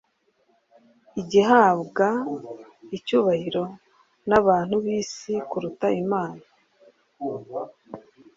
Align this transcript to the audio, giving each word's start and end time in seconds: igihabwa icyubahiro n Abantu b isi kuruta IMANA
igihabwa 1.21 2.07
icyubahiro 2.97 3.63
n 4.29 4.31
Abantu 4.39 4.75
b 4.83 4.85
isi 4.99 5.33
kuruta 5.49 5.87
IMANA 6.01 6.45